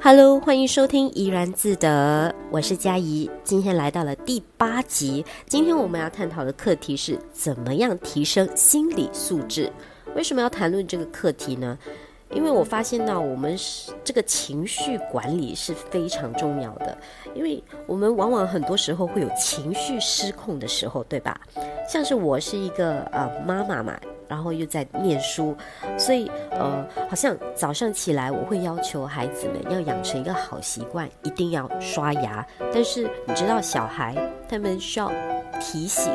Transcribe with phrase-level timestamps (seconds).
[0.00, 3.28] Hello，欢迎收听怡然自得，我是佳怡。
[3.42, 9.70] 今天来到了第八集，今天我们要探讨的课题是怎么样提升心理素质。
[10.14, 11.76] 为什么要谈论这个课题呢？
[12.30, 13.58] 因为我发现到我们
[14.04, 16.96] 这个情绪管理是非常重要的，
[17.34, 21.40] 因为我们往往很多时候会有情绪失控的时候，对吧？
[21.88, 23.98] 像是我是一个呃妈妈嘛。
[24.28, 25.56] 然后又在念书，
[25.98, 32.46] 所以呃，好像早上起来我会要求孩子们要养成一个好习惯，一定要刷牙。
[32.72, 34.14] 但是你知道，小孩
[34.48, 35.10] 他们需要
[35.60, 36.12] 提醒，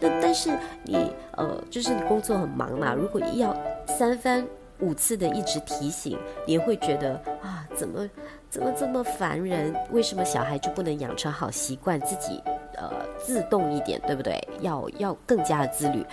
[0.00, 0.50] 那但是
[0.84, 3.54] 你呃，就是你工作很忙嘛，如果要
[3.86, 4.46] 三番
[4.78, 8.08] 五次的一直提醒，你也会觉得啊，怎么
[8.48, 9.74] 怎么这么烦人？
[9.90, 12.42] 为什么小孩就不能养成好习惯，自己？
[12.76, 14.36] 呃，自动一点，对不对？
[14.60, 16.04] 要要更加的自律，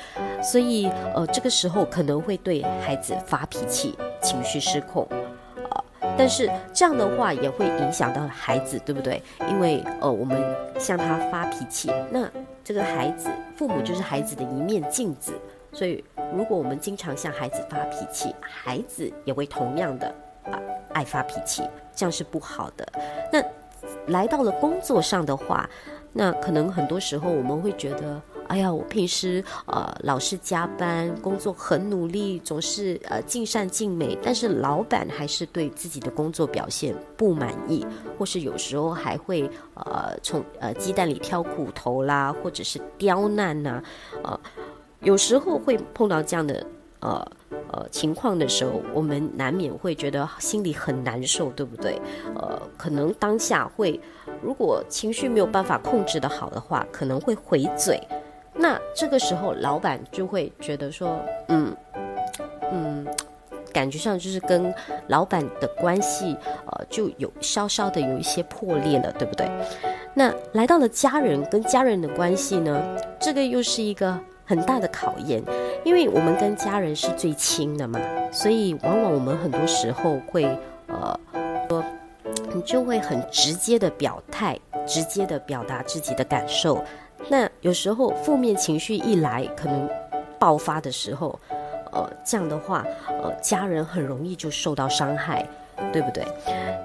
[0.41, 5.05] 所以呃，这个时候可能会对孩子发脾气，情绪失控，
[5.69, 5.83] 呃，
[6.17, 9.21] 但是这样的话也会影响到孩子，对不对？
[9.49, 10.41] 因为呃，我们
[10.79, 12.29] 向他发脾气，那
[12.63, 15.33] 这个孩子，父母就是孩子的一面镜子，
[15.73, 20.07] 所以如果我们经常向孩子发脾气，孩子也会同样的
[20.45, 20.57] 啊
[20.93, 22.87] 爱发脾气，这样是不好的。
[23.31, 23.43] 那
[24.13, 25.69] 来到了工作上的话。
[26.13, 37.85] 那可能很多时候我们会觉得，哎呀，我平时呃老是加班，工作很努力，总是呃尽善尽美，但是老板还是对自己的工作表现不满意，
[38.17, 43.81] 或是有时候还会呃从呃鸡蛋里挑骨头啦，或者是刁难呐，
[44.23, 44.39] 呃，
[44.99, 46.65] 有时候会碰到这样的
[46.99, 47.27] 呃。
[47.73, 51.99] 呃，情况的时候，我们难免会觉得心里很难受，对不对？
[52.35, 53.99] 呃，可能当下会，
[54.43, 57.99] 如果情绪没有办法控制的好的话，可能会回嘴。
[58.53, 61.75] 那这个时候，老板就会觉得说，嗯
[62.71, 63.07] 嗯，
[63.73, 64.71] 感觉上就是跟
[65.07, 66.37] 老板的关系，
[66.67, 69.49] 呃，就有稍稍的有一些破裂了，对不对？
[70.13, 74.19] 那来到了家人跟家人的关系呢，这个又是一个。
[74.53, 75.41] 很大的考验，
[75.83, 77.99] 因为我们跟家人是最亲的嘛，
[78.31, 80.45] 所以往往我们很多时候会
[80.85, 81.19] 呃
[81.67, 81.83] 说，
[82.53, 84.55] 你就会很直接的表态，
[84.85, 86.79] 直接的表达自己的感受。
[87.29, 89.89] 那有时候负面情绪一来，可能
[90.37, 91.39] 爆发的时候，
[91.91, 95.43] 呃，这样的话，呃，家人很容易就受到伤害，
[95.91, 96.23] 对不对？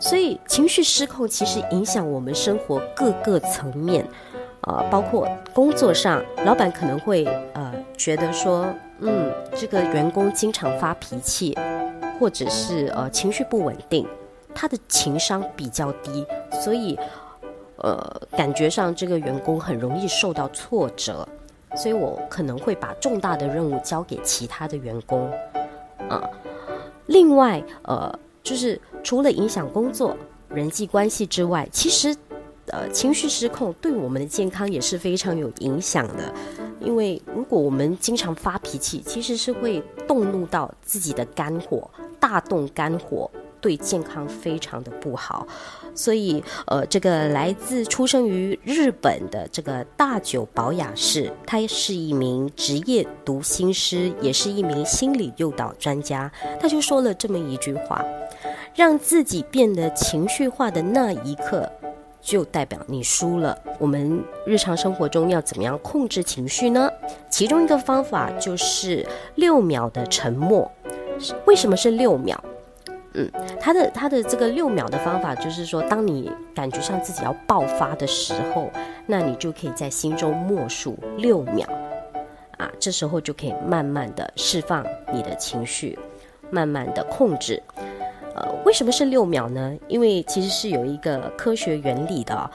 [0.01, 4.07] 所以情绪失控其实影响我们生活各个层面。
[4.69, 7.25] 呃，包括工作上，老板可能会
[7.55, 8.67] 呃觉得说，
[9.01, 11.57] 嗯，这个员工经常发脾气，
[12.21, 14.07] 或者是呃情绪不稳定，
[14.55, 16.99] 他的情商比较低，所以
[17.77, 21.27] 呃感觉上这个员工很容易受到挫折，
[21.75, 25.33] 所以我可能会把重大的任务交给其他的员工
[26.11, 26.23] 啊。
[27.07, 30.15] 另外，呃，就是除了影响工作
[30.51, 32.15] 人际关系之外，其实。
[32.71, 36.33] 呃，情绪失控对我们的健康也是非常有影响的，
[36.81, 41.91] 因为如果我们经常发脾气，其实是会动怒到自己的肝火，
[42.21, 43.31] 大动肝火，
[43.61, 45.47] 对健康非常的不好。
[45.95, 56.31] 所以，呃，这个来自出生于日本的这个大久保雅士，他是一名职业读心师，也是一名心理诱导专家，
[56.61, 58.05] 他就说了这么一句话：
[58.77, 61.69] 让自己变得情绪化的那一刻。
[62.21, 63.57] 就代表你输了。
[63.79, 66.91] 我们日常生活中要怎么样控制情绪呢？
[67.31, 69.07] 其中一个方法就是
[69.37, 70.71] 六秒的沉默。
[71.47, 72.39] 为什么是六秒？
[73.15, 78.71] 嗯，它的它的这个六秒的方法就是说，当你感觉上自己要爆发的时候，
[79.07, 81.67] 那你就可以在心中默数六秒，
[82.59, 85.99] 啊，这时候就可以慢慢的释放你的情绪，
[86.51, 87.61] 慢慢的控制。
[88.35, 89.77] 呃，为什么是六秒呢？
[89.89, 92.51] 因为其实是有一个科学原理的，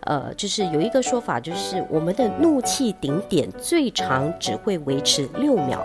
[0.00, 5.84] 呃，就是有一个说法，就是我们的怒气顶点最长只会维持六秒，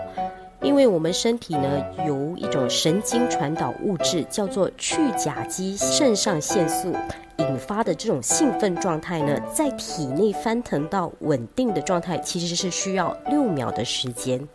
[0.62, 6.94] 因为我们身体呢由一种神经传导物质叫做去甲基肾上腺素
[7.38, 14.46] 引发的这种兴奋状态呢，在体内翻腾到稳定的状态，其实是需要六秒的时间，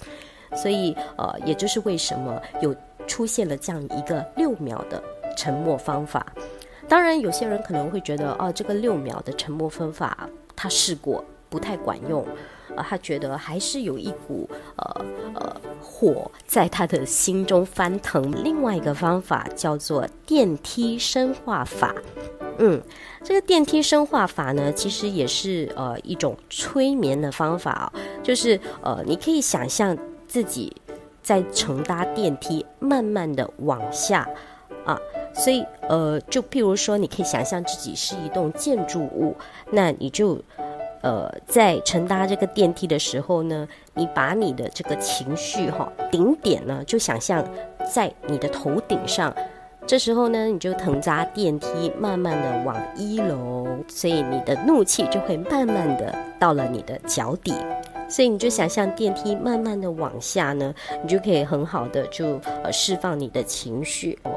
[0.56, 2.74] 所以呃，也就是为什么有。
[3.08, 5.02] 出现了这样一个六秒的
[5.38, 6.26] 沉默方法，
[6.88, 12.26] 当然有些人可能会觉得，哦，这个六秒的沉默方法他试过不太管用，
[12.76, 18.32] 啊，他觉得还是有一股呃呃火在他的心中翻腾。
[18.44, 21.94] 另外一个方法叫做电梯深化法，
[22.58, 22.82] 嗯，
[23.24, 27.92] 这个电梯深化法呢，其实也是呃一种催眠的方法，
[28.24, 29.98] 就是呃你可以想象
[30.28, 30.76] 自己。
[31.26, 34.30] 在乘搭电梯，慢慢的往下，
[34.86, 34.96] 啊，
[35.34, 39.36] 所以，呃，就譬如说，你可以想象自己是一栋建筑物，
[39.72, 40.40] 那你就，
[41.02, 47.44] 呃，在乘搭这个电梯的时候呢，你把你的这个情绪哈顶点呢，就想象
[47.92, 49.36] 在你的头顶上，
[49.88, 57.52] 这时候呢，你就乘搭电梯，慢慢的往一楼，所以你的怒气就会慢慢的到了你的脚底。
[58.08, 64.32] 所以你就想象电梯慢慢的往下呢，你就可以很好的就呃释放你的情绪哦。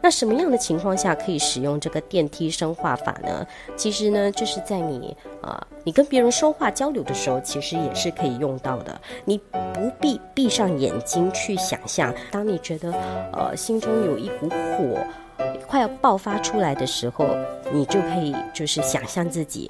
[0.00, 3.44] 那什么样的情况下可以使用这个电梯生化法呢？
[3.76, 8.98] 其实呢，就是在你啊，你跟别人说话交流的时候，其实也是可以用到的。
[9.24, 12.92] 你不必闭上眼睛去想象，当你觉得
[13.32, 15.04] 呃心中有一股火
[15.66, 17.26] 快要爆发出来的时候，
[17.72, 19.68] 你就可以就是想象自己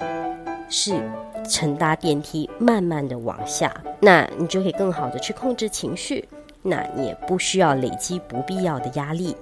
[0.69, 1.01] 是。
[1.49, 6.23] 乘搭电梯，慢慢的往下，那你就可以更好的去控制情绪，
[6.61, 9.35] 那你也不需要累积不必要的压力。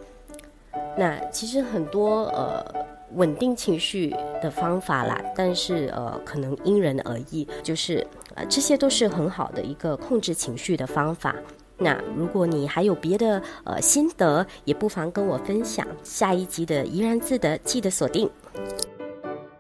[0.98, 2.66] 那其实很多呃
[3.14, 11.36] 稳定情绪的方法啦，但是呃可能因人而异，就是呃这些都是很好的一个控制情绪的方法。
[11.78, 15.86] 那如果你还有别的呃心得，也不妨跟我分享。
[16.04, 18.28] 下一集的怡然自得，记得锁定。